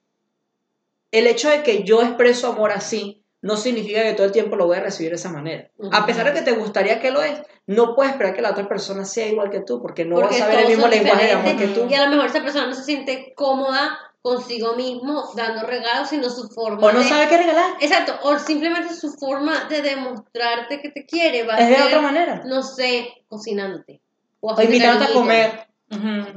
[1.12, 4.65] el hecho de que yo expreso amor así, no significa que todo el tiempo lo
[4.65, 5.69] voy a recibir de esa manera.
[5.91, 8.69] A pesar de que te gustaría que lo es, no puedes esperar que la otra
[8.69, 11.32] persona sea igual que tú, porque no porque vas a ver el mismo lenguaje de
[11.34, 11.86] amor que tú.
[11.89, 16.29] Y a lo mejor esa persona no se siente cómoda consigo mismo dando regalos, sino
[16.29, 17.06] su forma O no de...
[17.06, 17.73] sabe qué regalar.
[17.82, 21.86] Exacto, o simplemente su forma de demostrarte que te quiere va a Es de ser,
[21.88, 22.43] otra manera.
[22.45, 23.99] no sé, cocinándote.
[24.39, 25.65] O, O invitándote a cariñito.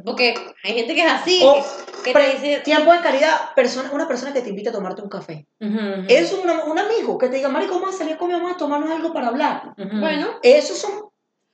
[0.05, 1.65] Porque hay gente que es así, O
[2.05, 2.61] que, te dice...
[2.65, 5.47] tiempo de caridad, persona, una persona que te invita a tomarte un café.
[5.61, 6.05] Ujú, ujú.
[6.09, 8.35] Eso es una- un amigo que te diga, Mari, ¿cómo vas a salir con mi
[8.35, 9.63] mamá a tomarnos algo para hablar?
[9.79, 9.99] Ujú.
[10.01, 11.09] Bueno, Esos son o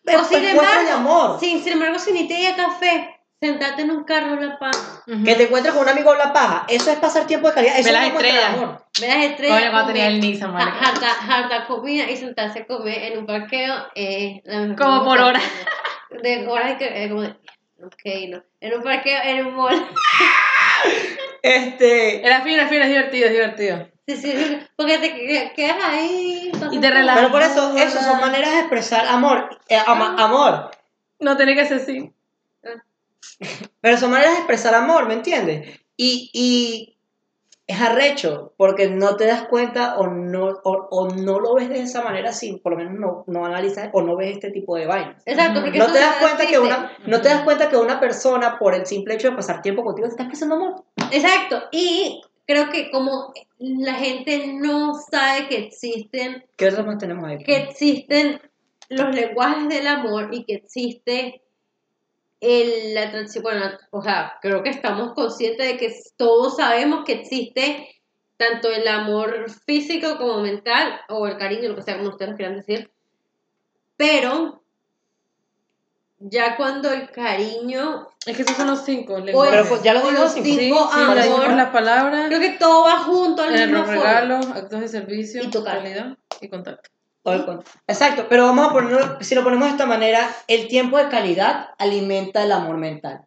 [0.05, 1.41] sin encuentros de embargo, amor.
[1.41, 5.01] sin, sin embargo, si ni te llega café, sentate en un carro en la paz,
[5.07, 5.25] Ujú.
[5.25, 6.65] Que te encuentres con un amigo a la paja.
[6.69, 7.77] Eso es pasar tiempo de calidad.
[7.79, 8.55] Eso Ve es las de estrellas.
[8.55, 8.85] amor.
[9.01, 10.88] ve las estrellas, Coño, cuando tenía el Nissan, ja- marica.
[10.88, 15.19] harta, harta comida y sentarse a comer en un parqueo eh, la mejor Como por
[15.21, 15.41] hora.
[16.23, 17.35] De horas que, eh, como de,
[17.83, 19.87] ok, no, en un parqueo, en un mall.
[21.42, 23.88] Este, Era fino, era fino, es divertido, es divertido.
[24.07, 26.53] Sí, sí, sí, porque te que- quedas ahí.
[26.71, 27.21] Y te relajas.
[27.21, 29.59] pero por eso, eso son maneras de expresar amor.
[29.68, 30.71] Eh, ama- amor.
[31.21, 32.12] No tiene que ser así.
[33.81, 35.81] Pero son maneras de expresar amor, ¿me entiendes?
[35.97, 36.97] Y, y
[37.73, 41.81] es arrecho, porque no te das cuenta o no, o, o no lo ves de
[41.83, 44.87] esa manera así, por lo menos no, no analizas o no ves este tipo de
[44.87, 45.23] vainas.
[45.27, 48.59] Exacto, porque No te das cuenta que una, no te das cuenta que una persona,
[48.59, 50.85] por el simple hecho de pasar tiempo contigo, te está expresando amor.
[51.11, 57.25] Exacto, y creo que como la gente no sabe que existen, ¿Qué otros más tenemos
[57.25, 57.39] ahí?
[57.39, 58.41] que existen
[58.89, 61.41] los lenguajes del amor y que existe
[62.42, 67.12] el, la atracción, bueno, o sea, creo que estamos conscientes de que todos sabemos que
[67.12, 67.88] existe
[68.37, 72.57] tanto el amor físico como mental, o el cariño, lo que sea, como ustedes quieran
[72.57, 72.90] decir,
[73.96, 74.61] pero
[76.18, 79.55] ya cuando el cariño Es que esos son los cinco lenguajes.
[79.55, 80.46] Pero pues, ya lo digo los cinco.
[80.46, 83.78] sí, cinco sí, amor, le decimos las palabras, creo que todo va junto al mismo
[83.78, 86.90] los regalos, actos de servicio, Y calidad y contacto.
[87.87, 91.69] Exacto, pero vamos a ponerlo, si lo ponemos de esta manera, el tiempo de calidad
[91.79, 93.27] alimenta el amor mental.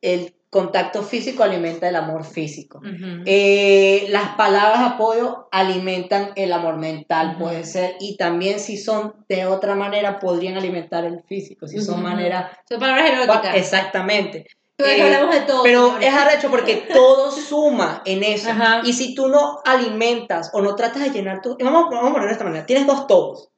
[0.00, 2.80] El contacto físico alimenta el amor físico.
[3.26, 9.26] Eh, las palabras de apoyo alimentan el amor mental, puede ser, y también si son
[9.28, 12.04] de otra manera podrían alimentar el físico, si son Ujú.
[12.04, 12.52] maneras...
[12.68, 13.56] Son palabras eróticas.
[13.56, 14.46] Exactamente.
[14.76, 15.62] Pero Eh, hablamos de todo.
[15.62, 16.08] Pero señores.
[16.08, 18.50] es arrecho porque todo suma en eso.
[18.50, 18.82] Ajá.
[18.84, 21.56] Y si tú no alimentas o no tratas de llenar tu...
[21.58, 22.66] Vamos, vamos a ponerlo de esta manera.
[22.66, 23.48] Tienes dos tobos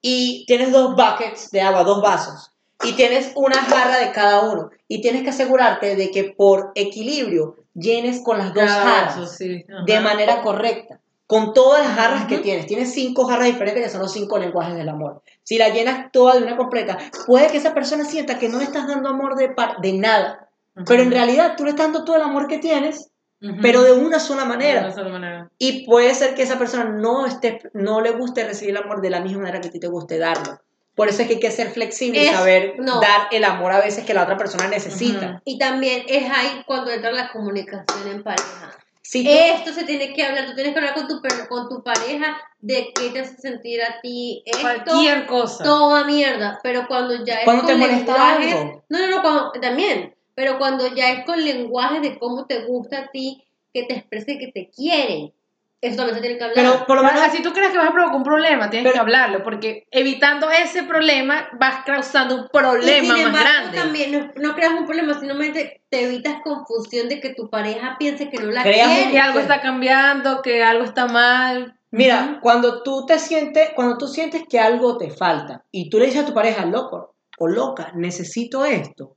[0.00, 2.52] y tienes dos buckets de agua, dos vasos.
[2.84, 4.70] Y tienes una jarra de cada uno.
[4.86, 9.64] Y tienes que asegurarte de que por equilibrio llenes con las dos Cada jarras sí,
[9.84, 11.00] de manera correcta.
[11.26, 12.66] Con todas las jarras que tienes.
[12.66, 15.22] Tienes cinco jarras diferentes que son los cinco lenguajes del amor.
[15.42, 18.64] Si la llenas toda de una completa, puede que esa persona sienta que no le
[18.64, 20.47] estás dando amor de, par- de nada.
[20.86, 23.10] Pero en realidad tú le estás dando todo el amor que tienes,
[23.42, 23.56] Ujú.
[23.62, 24.92] pero de una sola De una manera.
[24.92, 25.50] sola manera.
[25.58, 29.10] Y puede ser que esa persona no, esté, no le guste recibir el amor de
[29.10, 30.60] la misma manera que a ti te guste darlo.
[30.94, 33.00] Por eso es que hay que ser flexible y Es- saber no.
[33.00, 35.26] dar el amor a veces que la otra persona necesita.
[35.26, 35.40] Ujú.
[35.44, 38.76] Y también es ahí cuando entra la comunicación en pareja.
[39.00, 41.82] Si tú- Esto se tiene que hablar, tú tienes que hablar con tu, con tu
[41.82, 45.62] pareja de qué te hace sentir a ti esto, Cualquier cosa.
[45.64, 48.82] toda mierda, pero cuando ya es Cuando te molesta algo.
[48.88, 52.98] no, no, no, cuando- también, pero cuando ya es con lenguajes de cómo te gusta
[53.00, 53.42] a ti,
[53.74, 55.32] que te exprese que te quieren,
[55.80, 56.56] eso también se tiene que hablar.
[56.64, 58.94] pero por lo menos si tú crees que vas a provocar un problema, tienes Pero-
[58.94, 63.78] que hablarlo, porque evitando ese problema vas causando un Y problema sin más embargo, grande.
[63.78, 68.30] también no, no creas un problema, simplemente te evitas confusión de que tu pareja piense
[68.30, 69.10] que no la Creas quiere.
[69.10, 71.74] Que algo está cambiando, que algo está mal.
[71.90, 76.06] Mira, cuando tú te sientes, cuando tú sientes que algo te falta y tú le
[76.06, 79.16] dices a tu pareja, loco o loca, necesito esto,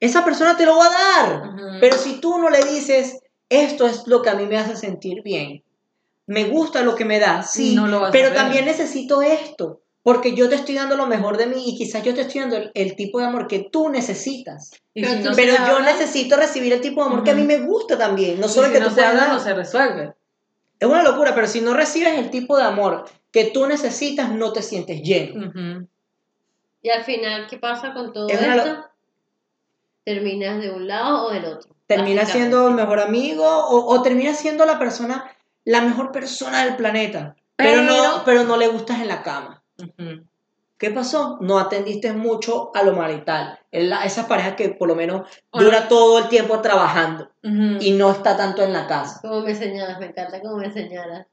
[0.00, 1.48] esa persona te lo va a dar.
[1.48, 1.80] Ujú.
[1.80, 5.22] Pero si tú no le dices, esto es lo que a mí me hace sentir
[5.22, 5.62] bien,
[6.26, 10.48] me gusta lo que me da, sí, No lo pero también necesito esto, porque yo
[10.48, 12.96] te estoy dando lo mejor de mí y quizás yo te estoy dando el, el
[12.96, 14.72] tipo de amor que tú necesitas.
[14.92, 17.34] Y Pero si no Pero yo habla, necesito recibir el tipo de amor que a
[17.34, 19.40] mí me gusta también, no y solo si que no tú se puedas habla, no
[19.40, 20.14] se resuelve.
[20.78, 24.52] Es una locura, pero si no recibes el tipo de amor que tú necesitas, no
[24.52, 25.48] te sientes lleno.
[25.48, 25.88] Ujú.
[26.82, 28.84] Y al final, ¿qué pasa con todo Es esto?
[30.14, 31.70] Terminas de un lado o del otro.
[31.86, 35.30] Termina siendo el mejor amigo o, o termina siendo la persona,
[35.64, 37.36] la mejor persona del planeta.
[37.56, 39.62] Pero, no, Pero- no le gustas en la cama.
[40.78, 41.38] ¿Qué pasó?
[41.40, 43.58] No atendiste mucho a lo marital.
[43.72, 48.10] La- esas parejas que por lo menos O dura todo el tiempo trabajando y no
[48.12, 49.20] está tanto en la casa.
[49.20, 51.26] Como me señalas, me encanta cómo me señalas.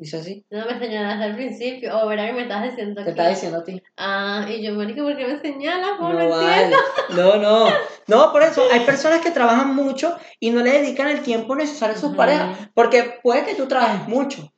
[0.00, 0.46] ¿Dice así?
[0.50, 1.94] No me señalas al principio.
[1.98, 3.10] O verá que me estás diciendo Te aquí.
[3.10, 3.82] está diciendo a ti.
[3.98, 6.00] Ah, y yo, marica, ¿por qué me señalas?
[6.00, 6.62] No, No, vale.
[6.62, 6.76] entiendo.
[7.10, 7.68] No, no.
[8.06, 11.96] No, por eso hay personas que trabajan mucho y no le dedican el tiempo necesario
[11.96, 12.70] a sus parejas.
[12.72, 14.50] Porque puede que tú trabajes mucho.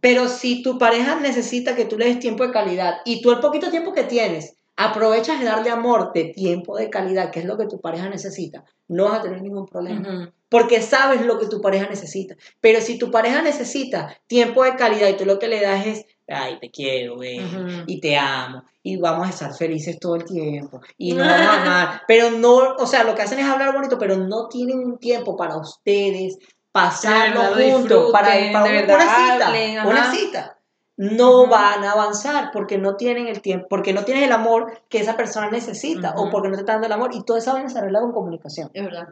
[0.00, 3.40] Pero si tu pareja necesita que tú le des tiempo de calidad y tú el
[3.40, 7.56] poquito tiempo que tienes aprovechas de darle amor de tiempo de calidad, que es lo
[7.58, 10.00] que tu pareja necesita, no vas a tener ningún problema.
[10.00, 10.30] Ujú.
[10.48, 12.36] Porque sabes lo que tu pareja necesita.
[12.60, 16.06] Pero si tu pareja necesita tiempo de calidad y tú lo que le das es,
[16.28, 17.84] ay, te quiero, güey, Ujú.
[17.86, 21.62] y te amo, y vamos a estar felices todo el tiempo, y nos vamos a
[21.62, 22.02] amar.
[22.06, 25.36] Pero no, o sea, lo que hacen es hablar bonito, pero no tienen un tiempo
[25.36, 26.38] para ustedes,
[26.70, 30.58] pasarlo juntos, para, para una, verdad cita, hablen, una cita.
[30.98, 31.50] No Ujú.
[31.50, 35.16] van a avanzar porque no tienen el tiempo, porque no tienes el amor que esa
[35.16, 36.30] persona necesita, o Ujú.
[36.30, 38.70] porque no te está dando el amor, y toda esa vaina se arregla con comunicación.
[38.72, 39.08] Es verdad.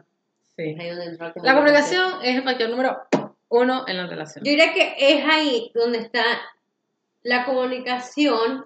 [0.57, 0.69] Sí.
[0.69, 2.97] Es ahí donde entra La comunicación es el factor número
[3.49, 4.43] uno en la relación.
[4.43, 6.23] Yo diría que es ahí donde está
[7.23, 8.65] la comunicación,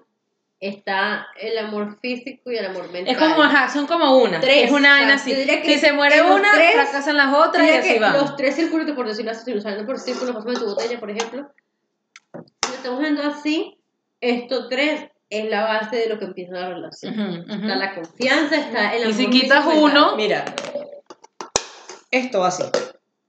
[0.60, 3.14] está el amor físico y el amor mental.
[3.14, 4.40] Es como, ajá, son como una.
[4.40, 5.34] Tres, es una vaina así.
[5.34, 8.12] Si se muere una, tres, fracasan las otras y así que va.
[8.12, 11.50] los tres círculos, por decirlo así, usando por círculo, pasame tu botella, por ejemplo.
[12.34, 13.78] Si lo estamos viendo así,
[14.20, 17.18] estos tres es la base de lo que empieza la relación.
[17.18, 17.62] Ujú, ujú.
[17.62, 20.44] Está la confianza, está el Y amor si quitas y uno, Mira,
[22.10, 22.64] esto va así.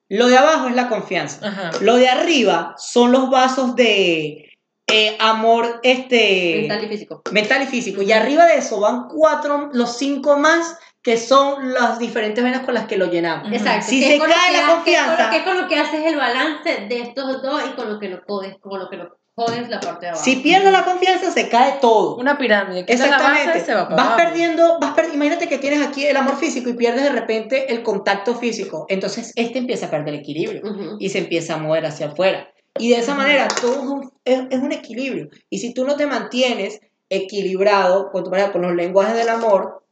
[0.09, 1.47] Lo de abajo es la confianza.
[1.47, 1.71] Ajá.
[1.81, 4.49] Lo de arriba son los vasos de
[4.87, 7.21] eh, amor este, mental y físico.
[7.31, 8.01] mental y físico.
[8.01, 12.73] Y arriba de eso van cuatro, los cinco más que son las diferentes venas con
[12.73, 13.51] las que lo llenamos.
[13.53, 13.87] Exacto.
[13.89, 15.99] Si se cae la ha- confianza- Que es con, lo, que es con lo que
[15.99, 18.97] haces el balance de estos dos y con lo que lo jodes, con lo que
[18.97, 20.23] lo jodes la parte de abajo.
[20.23, 22.15] Si pierdes la confianza, se cae todo.
[22.17, 22.85] Una pirámide.
[22.85, 23.65] Quitas la base, Exactamente.
[23.65, 24.17] se va para vas abajo.
[24.23, 27.81] perdiendo, vas per- imagínate que tienes aquí el amor físico y pierdes de repente el
[27.83, 28.85] contacto físico.
[28.89, 30.97] Entonces este empieza a perder equilibrio Ujú.
[30.99, 32.49] y se empieza a mover hacia afuera.
[32.77, 35.29] Y de esa manera todo es un- es, es un equilibrio.
[35.49, 39.83] Y si tú no te mantienes equilibrado con, tu pareja, con los lenguajes del amor,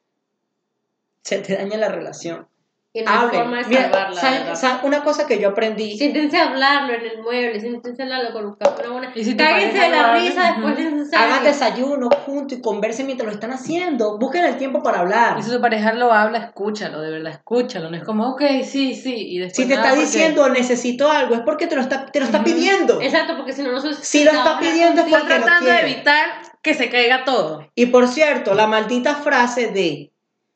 [1.24, 2.48] se te daña la relación.
[2.92, 3.42] Y no hay Hablen.
[3.42, 4.20] forma de Mira, salvarla.
[4.20, 4.56] ¿saben- ¿verdad?
[4.56, 4.78] saben?
[4.86, 8.46] una cosa que yo aprendí, Siéntense a hablarlo en el mueble, siéntense a hablarlo con
[8.48, 9.12] un una buena.
[9.14, 10.76] Y si Cáguense de la lo risa después
[11.12, 14.18] de hagan desayuno juntos y conversen mientras lo están haciendo.
[14.18, 15.38] Busquen el tiempo para hablar.
[15.38, 17.92] Y si tu pareja lo habla, escúchalo, de verdad, escúchalo.
[17.92, 19.14] No es como, ok, sí, sí.
[19.16, 22.08] Y después Si te nada, está porque- diciendo necesito algo, es porque te lo está,
[22.08, 23.00] te lo está pidiendo.
[23.02, 25.70] Exacto, porque si no, no se Si lo está pidiendo es Está porque lo tratando
[25.70, 25.92] de quiere.
[25.94, 26.26] evitar
[26.64, 27.70] que se caiga todo.
[27.76, 30.12] Y por cierto, la maldita frase de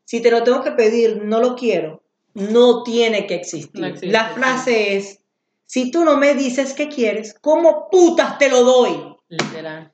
[0.06, 2.02] si te lo tengo que pedir, no lo quiero,
[2.34, 3.82] no tiene que existir.
[3.82, 4.34] No existe, la sí.
[4.36, 5.20] frase es,
[5.66, 9.18] si tú no me dices qué quieres, ¿cómo putas te lo doy?
[9.28, 9.92] Literal.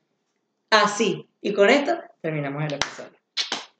[0.70, 1.28] Así.
[1.40, 3.20] Y con esto terminamos el episodio.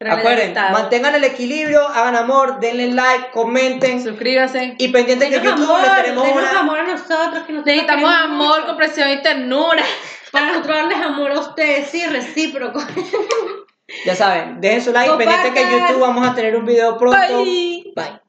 [0.01, 0.73] Necesitado.
[0.73, 4.77] mantengan el equilibrio, hagan amor, denle like, comenten Suscríbase.
[4.79, 6.61] y pendientes que YouTube amor, les tenemos una...
[6.61, 9.85] amor a nosotros, que Necesitamos amor, comprensión y ternura.
[10.33, 12.81] Para nosotros darles amor a ustedes, sí, recíproco.
[14.07, 15.89] Ya saben, dejen su like, pendientes que Compartan.
[15.89, 17.43] YouTube vamos a tener un video pronto.
[17.43, 17.93] Bye.
[17.95, 18.21] Bye.